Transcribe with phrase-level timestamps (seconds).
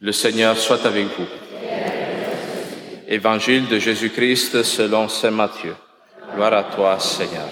[0.00, 1.26] Le Seigneur soit avec vous.
[3.06, 5.76] Évangile de Jésus-Christ selon Saint Matthieu.
[6.34, 7.48] Gloire à toi, Seigneur.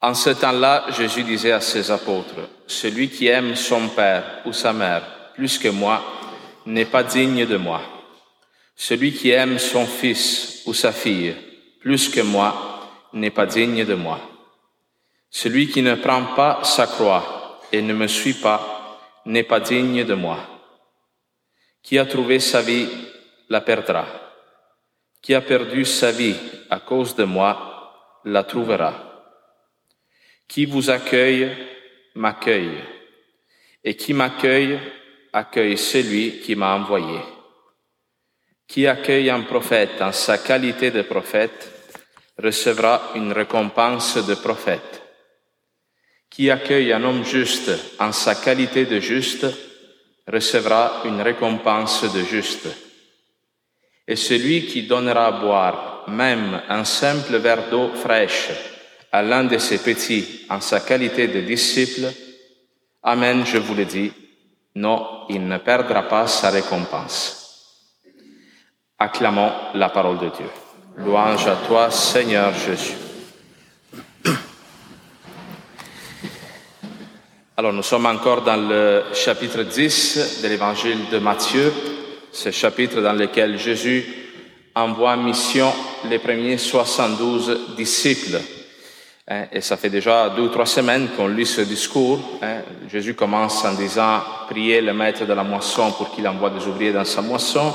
[0.00, 4.72] En ce temps-là, Jésus disait à ses apôtres, Celui qui aime son père ou sa
[4.72, 5.02] mère
[5.34, 6.02] plus que moi
[6.66, 7.82] n'est pas digne de moi.
[8.76, 11.34] Celui qui aime son fils ou sa fille
[11.80, 14.20] plus que moi n'est pas digne de moi.
[15.30, 20.04] Celui qui ne prend pas sa croix et ne me suit pas n'est pas digne
[20.04, 20.55] de moi.
[21.86, 22.88] Qui a trouvé sa vie
[23.48, 24.06] la perdra.
[25.22, 26.34] Qui a perdu sa vie
[26.68, 28.92] à cause de moi la trouvera.
[30.48, 31.48] Qui vous accueille
[32.16, 32.82] m'accueille.
[33.84, 34.80] Et qui m'accueille
[35.32, 37.20] accueille celui qui m'a envoyé.
[38.66, 41.70] Qui accueille un prophète en sa qualité de prophète
[42.36, 45.04] recevra une récompense de prophète.
[46.30, 49.46] Qui accueille un homme juste en sa qualité de juste
[50.26, 52.68] recevra une récompense de juste.
[54.08, 58.50] Et celui qui donnera à boire même un simple verre d'eau fraîche
[59.12, 62.12] à l'un de ses petits en sa qualité de disciple,
[63.02, 64.12] Amen, je vous le dis,
[64.74, 67.46] non, il ne perdra pas sa récompense.
[68.98, 70.50] Acclamons la parole de Dieu.
[70.96, 73.05] Louange à toi, Seigneur Jésus.
[77.58, 81.72] Alors nous sommes encore dans le chapitre 10 de l'évangile de Matthieu,
[82.30, 84.04] ce chapitre dans lequel Jésus
[84.74, 85.72] envoie en mission
[86.06, 88.38] les premiers 72 disciples.
[89.28, 92.20] Hein, et ça fait déjà deux ou trois semaines qu'on lit ce discours.
[92.42, 92.58] Hein.
[92.92, 94.20] Jésus commence en disant,
[94.50, 97.72] priez le maître de la moisson pour qu'il envoie des ouvriers dans sa moisson.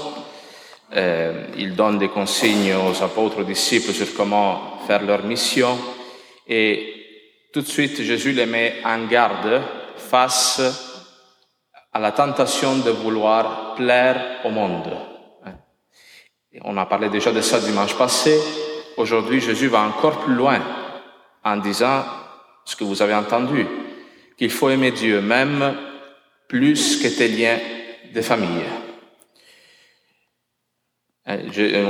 [0.95, 5.75] Euh, il donne des consignes aux apôtres, disciples sur comment faire leur mission.
[6.47, 7.00] Et
[7.51, 9.61] tout de suite, Jésus les met en garde
[9.97, 10.61] face
[11.91, 14.89] à la tentation de vouloir plaire au monde.
[16.63, 18.39] on a parlé déjà de ça dimanche passé.
[18.97, 20.59] Aujourd'hui, Jésus va encore plus loin
[21.43, 22.05] en disant
[22.63, 23.65] ce que vous avez entendu,
[24.37, 25.75] qu'il faut aimer Dieu même
[26.47, 27.59] plus que tes liens
[28.13, 28.63] de famille.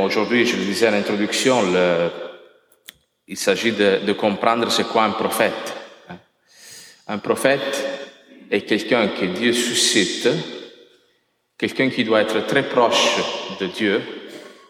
[0.04, 2.10] Aujourd'hui, je le disais à l'introduction, le,
[3.32, 5.74] il s'agit de, comprendre c'est quoi un prophète.
[7.08, 7.82] Un prophète
[8.52, 10.28] est quelqu'un que Dieu suscite,
[11.58, 13.16] quelqu'un qui doit être très proche
[13.58, 14.02] de Dieu,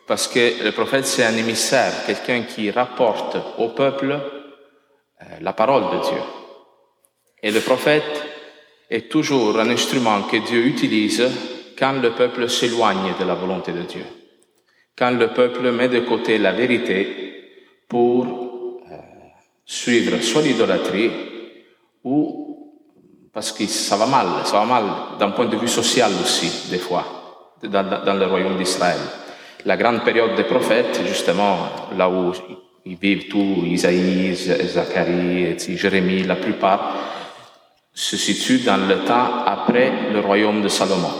[0.05, 5.97] parce que le prophète c'est un émissaire, quelqu'un qui rapporte au peuple euh, la parole
[5.97, 6.21] de Dieu.
[7.41, 8.23] Et le prophète
[8.91, 11.27] est toujours un instrument que Dieu utilise
[11.79, 14.05] quand le peuple s'éloigne de la volonté de Dieu,
[14.95, 17.31] quand le peuple met de côté la vérité
[17.89, 18.40] pour
[19.71, 21.09] suivre soit l'idolâtrie
[22.03, 22.73] ou
[23.33, 24.83] parce que ça va mal, ça va mal
[25.17, 28.99] d'un point de vue social aussi, des fois, dans, dans le royaume d'Israël.
[29.63, 32.33] La grande période des prophètes, justement, là où
[32.85, 36.93] ils vivent tous, Isaïe, Zacharie, Jérémie, la plupart,
[37.93, 41.13] se situe dans le temps après le royaume de Salomon.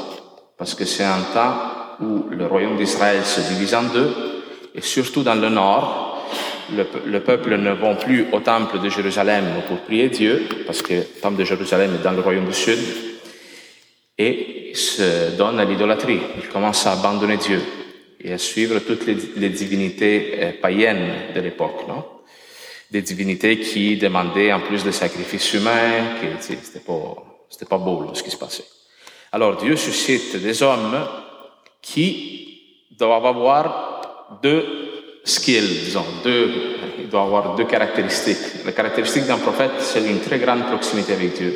[0.57, 1.53] Parce que c'est un temps
[2.01, 4.13] où le royaume d'Israël se divise en deux,
[4.75, 6.10] et surtout dans le nord,
[7.05, 11.21] le, peuple ne va plus au temple de Jérusalem pour prier Dieu, parce que le
[11.21, 12.79] temple de Jérusalem est dans le royaume du Sud,
[14.17, 16.19] et se donne à l'idolâtrie.
[16.37, 17.61] Il commence à abandonner Dieu
[18.23, 22.03] et à suivre toutes les, divinités euh, païennes de l'époque, non?
[22.91, 27.15] Des divinités qui demandaient en plus des sacrifices humains, que c'était pas,
[27.49, 28.65] c'était pas beau ce qui se passait.
[29.31, 31.07] Alors Dieu suscite des hommes
[31.81, 34.90] qui doivent avoir deux
[35.23, 36.51] skill, disons, deux,
[36.99, 38.65] il doit avoir deux caractéristiques.
[38.65, 41.55] La caractéristique d'un prophète, c'est une très grande proximité avec Dieu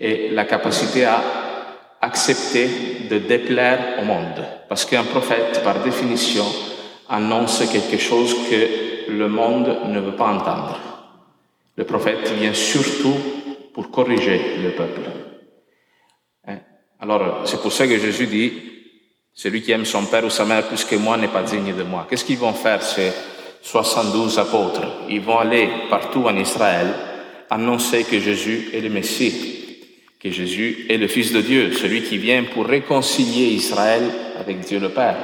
[0.00, 1.22] et la capacité à
[2.00, 2.68] accepter
[3.10, 4.44] de déplaire au monde.
[4.68, 6.44] Parce qu'un prophète, par définition,
[7.08, 10.78] annonce quelque chose que le monde ne veut pas entendre.
[11.76, 13.16] Le prophète vient surtout
[13.72, 15.00] pour corriger le peuple.
[16.46, 16.58] Hein?
[17.00, 18.52] Alors, c'est pour ça que Jésus dit,
[19.38, 21.84] celui qui aime son père ou sa mère plus que moi n'est pas digne de
[21.84, 22.08] moi.
[22.10, 23.12] Qu'est-ce qu'ils vont faire ces
[23.62, 24.82] 72 apôtres?
[25.08, 26.88] Ils vont aller partout en Israël
[27.48, 29.78] annoncer que Jésus est le Messie,
[30.18, 34.02] que Jésus est le Fils de Dieu, celui qui vient pour réconcilier Israël
[34.40, 35.16] avec Dieu le Père.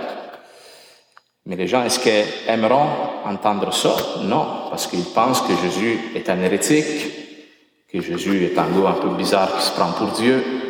[1.46, 2.86] Mais les gens, est-ce qu'ils aimeront
[3.24, 3.96] entendre ça?
[4.22, 8.92] Non, parce qu'ils pensent que Jésus est un hérétique, que Jésus est un loup un
[8.92, 10.63] peu bizarre qui se prend pour Dieu,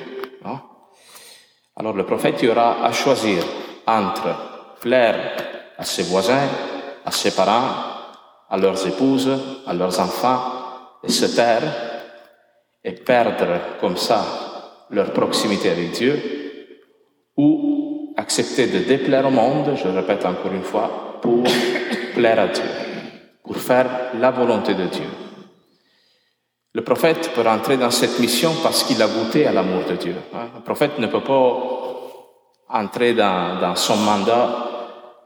[1.77, 3.43] alors le prophète y aura à choisir
[3.87, 5.37] entre plaire
[5.77, 6.49] à ses voisins,
[7.05, 7.69] à ses parents,
[8.49, 9.31] à leurs épouses,
[9.67, 10.39] à leurs enfants,
[11.03, 11.63] et se taire
[12.85, 14.25] et perdre comme ça
[14.91, 16.23] leur proximité avec Dieu,
[17.37, 21.43] ou accepter de déplaire au monde, je répète encore une fois, pour
[22.15, 22.63] plaire à Dieu,
[23.43, 25.24] pour faire la volonté de Dieu.
[26.77, 30.17] Le prophète peut rentrer dans cette mission parce qu'il a goûté à l'amour de Dieu.
[30.57, 31.61] Le prophète ne peut pas
[32.69, 34.71] entrer dans, son mandat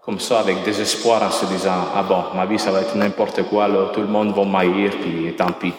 [0.03, 3.45] comme ça avec désespoir en se disant ah bon ma vie ça va être n'importe
[3.45, 5.73] quoi là, tout le monde va m'haïr puis tant pis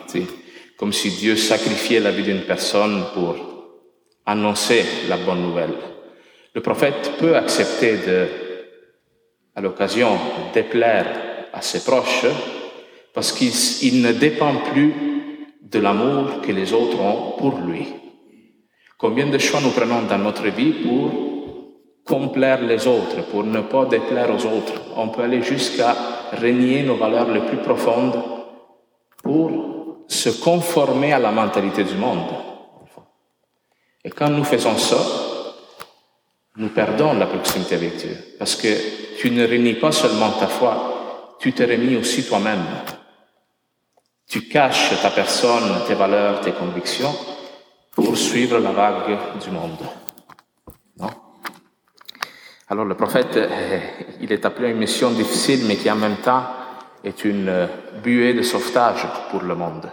[0.77, 3.36] comme si Dieu sacrifiait la vie d'une personne pour
[4.25, 5.74] annoncer la bonne nouvelle.
[6.56, 8.00] Le prophète peut accepter
[9.56, 11.06] à l'occasion de déplaire
[11.54, 12.25] à ses proches
[13.13, 15.08] parce qu'il ne dépend plus
[15.69, 17.88] de l'amour que les autres ont pour lui
[19.00, 21.12] combien de choix nous prenons dans notre vie pour
[22.06, 24.74] complaire les autres, pour ne pas déplaire aux autres?
[24.98, 25.95] On peut aller jusqu'à
[26.33, 28.21] renier nos valeurs les plus profondes
[29.24, 32.30] pour se conformer à la mentalité du monde.
[34.04, 34.98] Et quand nous faisons ça,
[36.57, 38.18] nous perdons la proximité avec Dieu.
[38.38, 38.68] Parce que
[39.18, 42.65] tu ne renies pas seulement ta foi, tu te renies aussi toi-même.
[44.29, 47.15] Tu caches ta personne, tes valeurs, tes convictions
[47.91, 49.79] pour suivre la vague du monde.
[52.71, 53.79] Alors le prophète, euh,
[54.21, 56.43] il est appelé à une mission difficile, mais qui en même temps
[57.03, 57.65] est une euh,
[58.03, 59.89] buée de sauvetage pour le monde.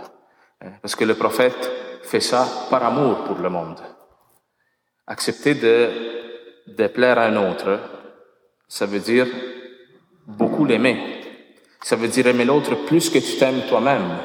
[0.63, 1.71] Euh, parce que le prophète
[2.03, 3.81] fait ça par amour pour le monde.
[5.07, 5.91] Accepter de,
[6.67, 7.81] de plaire à un autre,
[8.69, 9.27] ça veut dire
[10.27, 11.16] beaucoup l'aimer.
[11.87, 14.19] Ça veut dire aimer l'autre plus que tu t'aimes toi-même.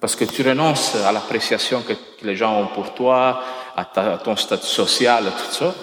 [0.00, 3.42] Parce que tu renonces à l'appréciation que, les gens ont pour toi,
[3.74, 5.74] à, à ton statut social, tout ça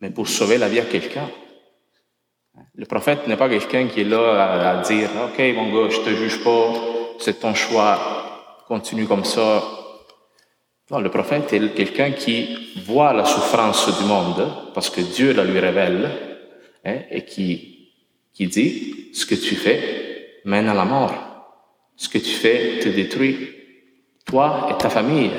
[0.00, 1.28] mais pour sauver la vie à quelqu'un.
[2.74, 6.10] Le prophète n'est pas quelqu'un qui est là à, dire, OK, mon gars, je te
[6.10, 6.72] juge pas,
[7.18, 7.98] c'est ton choix,
[8.66, 9.62] continue comme ça.
[10.90, 15.44] Non, le prophète est quelqu'un qui voit la souffrance du monde, parce que Dieu la
[15.44, 16.10] lui révèle,
[16.84, 17.77] hein, et qui,
[18.38, 21.12] qui dit, ce que tu fais mène à la mort.
[21.96, 23.36] Ce que tu fais te détruit,
[24.24, 25.32] toi et ta famille.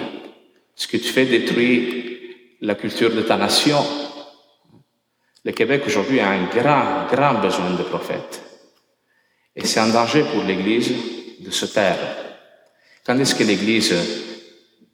[0.76, 3.82] Ce que tu fais détruit la culture de ta nation,
[5.46, 8.44] le Québec aujourd'hui a un grand, grand besoin de prophètes.
[9.56, 10.92] Et c'est un danger pour l'Église
[11.40, 12.00] de se taire.
[13.06, 13.96] Quand est-ce que l'Église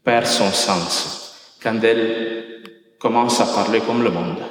[0.04, 1.58] perd son sens?
[1.60, 2.62] Quand elle
[3.00, 4.44] commence à parler comme le monde?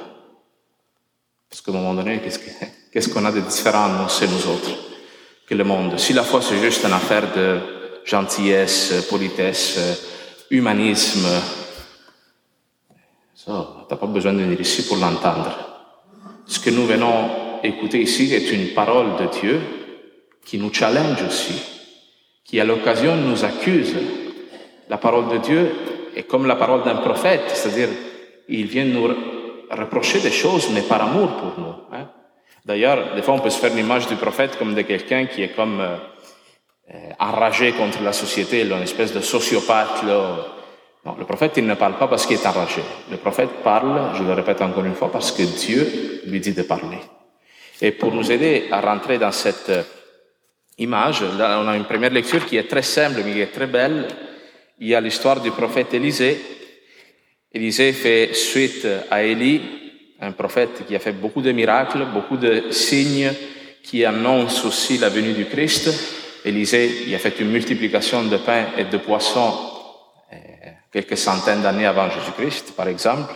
[1.49, 2.39] Parce qu'à un moment donné, qu'est-ce
[3.09, 4.71] qu'on a de différent, nous, c'est nous autres,
[5.45, 5.99] que le monde?
[5.99, 7.59] Si la foi, c'est juste une affaire de
[8.05, 9.77] gentillesse, politesse,
[10.49, 11.27] humanisme,
[13.33, 15.51] ça, t'as pas besoin de venir ici pour l'entendre.
[16.45, 19.59] Ce que nous venons écouter ici est une parole de Dieu
[20.45, 21.61] qui nous challenge aussi,
[22.45, 23.95] qui à l'occasion nous accuse.
[24.87, 25.71] La parole de Dieu
[26.15, 27.89] est comme la parole d'un prophète, c'est-à-dire
[28.47, 29.09] il vient nous
[29.69, 31.73] reprocher des choses, mais par amour pour nous.
[32.65, 35.55] D'ailleurs, des fois, on peut se faire l'image du prophète comme de quelqu'un qui est
[35.55, 35.97] comme euh,
[36.93, 40.55] euh, enragé contre la société, une espèce de sociopathe, là,
[41.05, 42.81] non, le prophète, il ne parle pas parce qu'il est enragé.
[43.11, 46.63] Le prophète parle, je le répète encore une fois, parce que Dieu lui dit de
[46.63, 46.97] parler.
[47.79, 49.83] Et pour nous aider à rentrer dans cette euh,
[50.79, 53.67] image, là, on a une première lecture qui est très simple, mais qui est très
[53.67, 54.07] belle.
[54.79, 56.41] Il y a l'histoire du prophète Élisée.
[57.51, 59.61] Élisée fait suite à Élie,
[60.25, 63.31] un prophète qui a fait beaucoup de miracles, beaucoup de signes
[63.83, 65.89] qui annoncent aussi la venue du Christ.
[66.43, 69.53] Élisée, il a fait une multiplication de pain et de poissons
[70.91, 73.33] quelques centaines d'années avant Jésus-Christ, par exemple.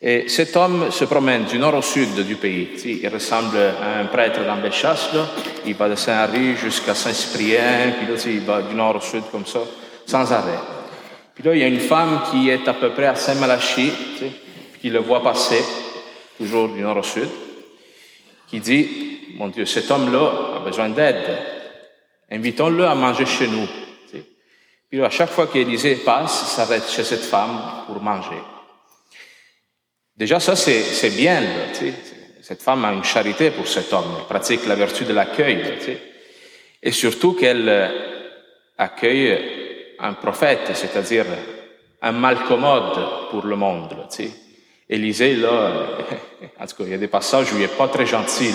[0.00, 2.68] Et cet homme se promène du nord au sud du pays.
[2.84, 4.58] Il ressemble à un prêtre dans
[5.66, 9.46] Il va de Saint-Henri jusqu'à Saint-Cyprien, puis là, il va du nord au sud comme
[9.46, 9.60] ça,
[10.06, 10.60] sans arrêt.
[11.34, 13.92] Puis là, il y a une femme qui est à peu près à Saint-Malachie,
[14.80, 15.64] qui le voit passer,
[16.38, 17.28] toujours du nord au sud,
[18.48, 21.38] qui dit, mon Dieu, cet homme-là a besoin d'aide.
[22.30, 23.66] Invitons-le à manger chez nous.
[24.90, 28.40] Puis à chaque fois qu'Élisée passe, s'arrête chez cette femme pour manger.
[30.16, 31.42] Déjà, ça, c'est bien.
[32.42, 34.16] Cette femme a une charité pour cet homme.
[34.18, 35.64] Elle pratique la vertu de l'accueil.
[36.80, 37.88] Et surtout qu'elle euh,
[38.78, 41.24] accueille un prophète, c'est-à-dire
[42.02, 43.96] un malcommode pour le monde.
[44.88, 45.72] Élisée, là,
[46.60, 48.52] en tout cas, il y a des passages où il n'est pas très gentil.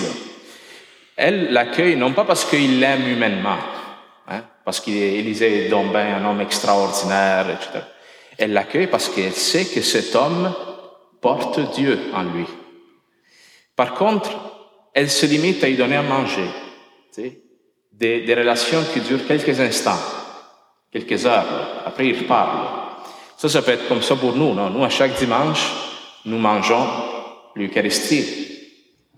[1.16, 3.58] Elle l'accueille non pas parce qu'il l'aime humainement,
[4.28, 7.84] hein, parce qu'Élisée est donc un homme extraordinaire, etc.
[8.38, 10.54] Elle l'accueille parce qu'elle sait que cet homme
[11.20, 12.46] porte Dieu en lui.
[13.76, 14.30] Par contre,
[14.94, 16.48] elle se limite à lui donner à manger.
[17.92, 20.00] Des, relations qui durent quelques instants,
[20.90, 21.82] quelques heures.
[21.84, 22.66] Après, il parle.
[23.36, 24.54] Ça, ça peut être comme ça pour nous.
[24.54, 24.70] Non?
[24.70, 25.89] Nous, à chaque dimanche,
[26.26, 26.86] Nous mangeons
[27.54, 28.24] l'Eucharistie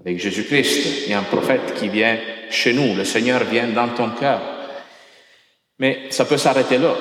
[0.00, 1.06] avec Jésus-Christ.
[1.06, 2.18] Il y a un prophète qui vient
[2.50, 2.94] chez nous.
[2.94, 4.40] Le Seigneur vient dans ton cœur.
[5.78, 6.94] Mais ça peut s'arrêter là.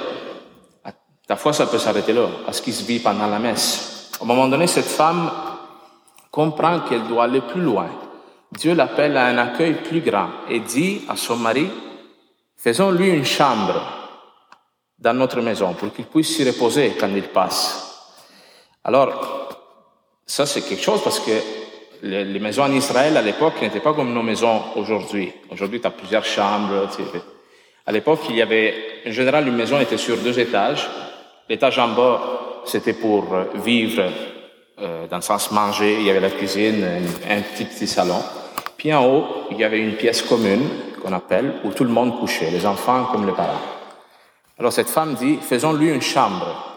[1.29, 4.11] La foi, ça peut s'arrêter là, à ce qui se vit pendant la messe.
[4.19, 5.31] Au moment donné, cette femme
[6.29, 7.89] comprend qu'elle doit aller plus loin.
[8.51, 11.69] Dieu l'appelle à un accueil plus grand et dit à son mari,
[12.57, 13.81] faisons-lui une chambre
[14.99, 18.09] dans notre maison pour qu'il puisse s'y reposer quand il passe.
[18.83, 19.40] Alors,
[20.25, 21.31] ça c'est quelque chose parce que
[22.03, 25.31] les, maisons en Israël à l'époque n'étaient pas comme nos maisons aujourd'hui.
[25.49, 26.87] Aujourd'hui, tu as plusieurs chambres.
[27.85, 28.73] À l'époque, il y avait,
[29.07, 30.89] en général, une maison était sur deux étages.
[31.49, 33.25] L'étage en bas, c'était pour
[33.55, 34.03] vivre,
[34.79, 35.97] euh, dans le sens manger.
[35.99, 36.83] Il y avait la cuisine,
[37.29, 38.21] un, petit salon.
[38.77, 40.67] Puis en haut, il y avait une pièce commune
[41.01, 43.61] qu'on appelle où tout le monde couchait, les enfants comme les parents.
[44.57, 46.70] Alors cette femme dit, faisons-lui une chambre.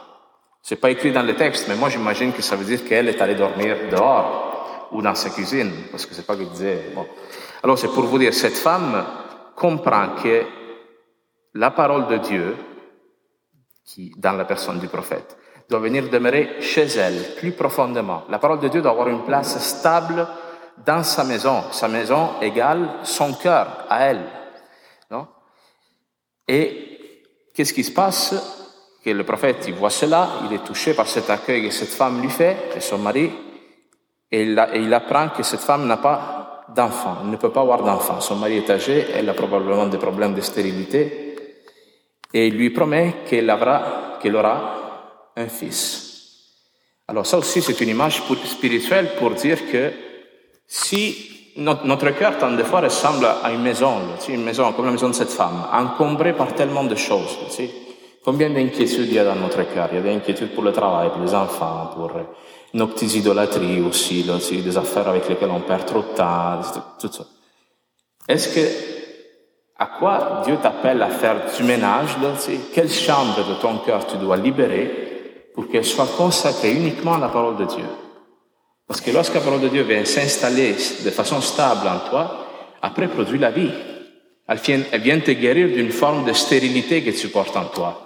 [0.66, 3.20] C'est pas écrit dans le texte, mais moi j'imagine que ça veut dire qu'elle est
[3.20, 6.90] allée dormir dehors ou dans sa cuisine, parce que c'est pas qu'il disait.
[7.62, 9.04] Alors c'est pour vous dire, cette femme
[9.54, 10.42] comprend que
[11.52, 12.56] la parole de Dieu,
[13.84, 15.36] qui dans la personne du prophète,
[15.68, 18.22] doit venir demeurer chez elle plus profondément.
[18.30, 20.26] La parole de Dieu doit avoir une place stable
[20.78, 21.62] dans sa maison.
[21.72, 24.24] Sa maison égale son cœur à elle.
[25.10, 25.28] Non?
[26.48, 27.20] Et
[27.52, 28.62] qu'est-ce qui se passe?
[29.04, 32.30] Que le prophète voit cela, il est touché par cet accueil que cette femme lui
[32.30, 33.30] fait, et son mari,
[34.32, 38.20] et il, apprend que cette femme n'a pas d'enfant, ne peut pas avoir d'enfant.
[38.20, 41.36] Son mari est âgé, elle a probablement des problèmes de stérilité,
[42.32, 44.74] et il lui promet qu'elle aura, aura
[45.36, 46.10] un fils.
[47.06, 49.92] Alors ça aussi, c'est une image spirituelle pour dire que
[50.66, 55.10] si notre, cœur, tant de fois, ressemble à une maison, une maison comme la maison
[55.10, 57.38] de cette femme, encombrée par tellement de choses,
[58.24, 60.72] Combien d'inquiétudes il y a dans notre cœur Il y a des inquiétudes pour le
[60.72, 62.10] travail, pour les enfants, pour
[62.72, 66.58] nos petites idolâtries aussi, des affaires avec lesquelles on perd trop de temps,
[66.98, 67.26] tout ça.
[68.26, 68.66] Est-ce que,
[69.78, 72.16] à quoi Dieu t'appelle à faire du ménage
[72.72, 77.28] Quelle chambre de ton cœur tu dois libérer pour qu'elle soit consacrée uniquement à la
[77.28, 77.84] parole de Dieu
[78.88, 82.46] Parce que lorsque la parole de Dieu vient s'installer de façon stable en toi,
[82.80, 83.70] après produit la vie.
[84.48, 88.03] Elle vient te guérir d'une forme de stérilité que tu portes en toi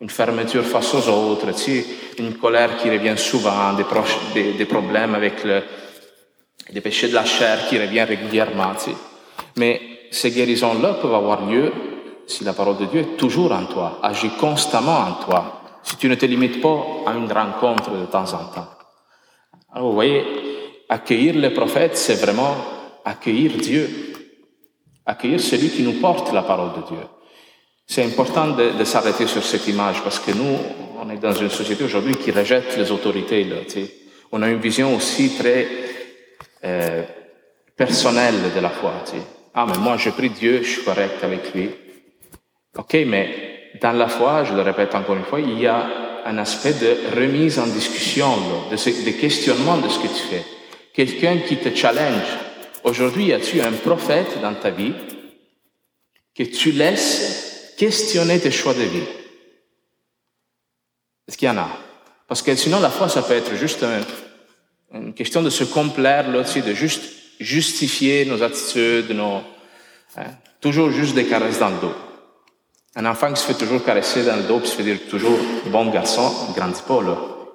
[0.00, 1.84] une fermeture face aux autres, tu
[2.18, 5.62] une colère qui revient souvent, des, des, problèmes avec le,
[6.72, 8.72] des péchés de la chair qui reviennent régulièrement.
[8.82, 8.90] Tu
[9.56, 9.80] Mais
[10.10, 11.72] ces guérisons-là peuvent avoir lieu
[12.26, 16.08] si la parole de Dieu est toujours en toi, agit constamment en toi, si tu
[16.08, 18.68] ne te limites pas à une rencontre de temps en temps.
[19.72, 20.24] Alors vous voyez,
[20.88, 22.56] accueillir les prophètes, c'est vraiment
[23.04, 24.12] accueillir Dieu,
[25.04, 27.04] accueillir celui qui nous porte la parole de Dieu.
[27.90, 30.58] C'est important de, s'arrêter sur cette image parce que nous,
[31.02, 33.44] on est dans une société aujourd'hui qui rejette les autorités.
[34.30, 35.66] On a une vision aussi très
[36.62, 37.02] euh,
[37.76, 38.92] personnelle de la foi.
[39.54, 41.68] Ah, mais moi, je prie Dieu, je suis correct avec lui.
[42.78, 45.84] Ok, mais dans la foi, je le répète encore une fois, il y a
[46.26, 48.36] un aspect de remise en discussion,
[48.70, 50.44] de, de questionnement de ce que tu fais.
[50.94, 52.38] Quelqu'un qui te challenge.
[52.84, 54.94] Aujourd'hui, as-tu un prophète dans ta vie
[56.36, 57.49] que tu laisses
[57.80, 59.08] questionner tes choix de vie.
[61.26, 61.70] Est-ce qu'il y en a?
[62.28, 63.82] Parce que sinon, la foi, ça peut être juste
[64.92, 67.04] une question de se complaire, là aussi, de juste
[67.40, 69.40] justifier nos attitudes, nos,
[70.18, 70.26] hein,
[70.60, 71.94] toujours juste des caresses dans le dos.
[72.96, 75.38] Un enfant qui se fait toujours caresser dans le dos, puis se fait dire toujours
[75.68, 77.00] bon garçon, il pas.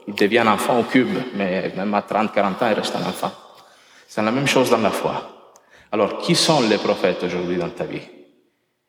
[0.07, 3.07] Il devient un enfant au cube, mais même à 30, 40 ans, il reste un
[3.07, 3.31] enfant.
[4.07, 5.53] C'est la même chose dans la foi.
[5.91, 8.01] Alors, qui sont les prophètes aujourd'hui dans ta vie?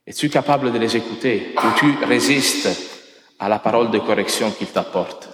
[0.06, 2.68] Es-tu capable de les écouter ou tu résistes
[3.40, 5.28] à la parole de correction qu'ils t'apportent?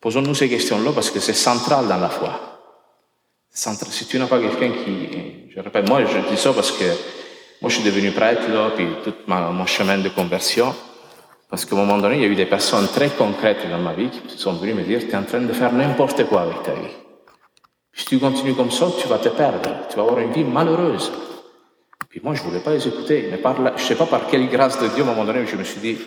[0.00, 2.60] Posons-nous ces questions-là parce que c'est central dans la foi.
[3.50, 5.50] Si tu n'as pas quelqu'un qui...
[5.54, 6.84] Je répète, moi je dis ça parce que
[7.60, 10.74] moi je suis devenu prêtre là, puis tout mon chemin de conversion,
[11.48, 13.94] parce qu'à un moment donné, il y a eu des personnes très concrètes dans ma
[13.94, 16.62] vie qui sont venues me dire, tu es en train de faire n'importe quoi avec
[16.62, 16.94] ta vie.
[17.92, 21.10] Si tu continues comme ça, tu vas te perdre, tu vas avoir une vie malheureuse.
[22.08, 23.28] Puis moi, je voulais pas les écouter.
[23.30, 25.56] Mais par je sais pas par quelle grâce de Dieu, à un moment donné, je
[25.56, 25.98] me suis dit,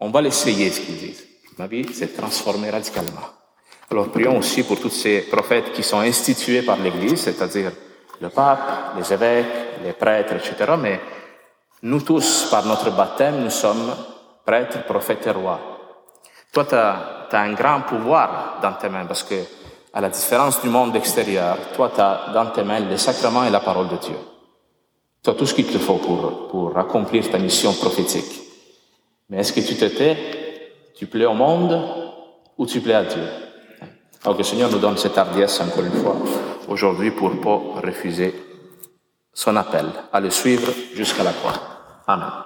[0.00, 1.26] on va l'essayer, ce qu'ils disent.
[1.58, 3.26] Ma vie s'est transformée radicalement.
[3.90, 7.72] Alors, prions aussi pour tous ces prophètes qui sont institués par l'Église, c'est-à-dire
[8.20, 9.46] le pape, les évêques,
[9.82, 10.74] les prêtres, etc.
[10.78, 11.00] Mais
[11.82, 13.94] nous tous, par notre baptême, nous sommes
[14.44, 15.60] prêtres, prophètes et rois.
[16.52, 19.34] Toi, tu as, as, un grand pouvoir dans tes mains parce que,
[19.92, 23.50] à la différence du monde extérieur, toi, tu as dans tes mains les sacrements et
[23.50, 24.16] la parole de Dieu.
[25.28, 28.40] Tu as tout ce qu'il te faut pour, pour accomplir ta mission prophétique.
[29.28, 30.16] Mais est-ce que tu te tais,
[30.96, 31.78] tu plais au monde
[32.56, 33.24] ou tu plais à Dieu?
[34.24, 36.16] Alors que le Seigneur nous donne cette hardiesse encore une fois
[36.66, 38.34] aujourd'hui pour ne pas refuser
[39.34, 41.60] son appel à le suivre jusqu'à la croix.
[42.06, 42.32] Amen.